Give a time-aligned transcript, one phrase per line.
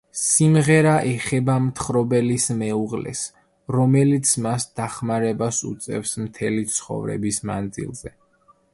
[0.19, 3.21] სიმღერა ეხება მთხრობელის მეუღლეს,
[3.77, 8.19] რომელიც მას დახმარებას უწევს მთელი ცხოვრების მანძილზე.